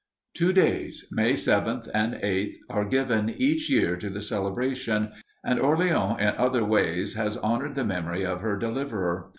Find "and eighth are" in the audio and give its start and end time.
1.93-2.85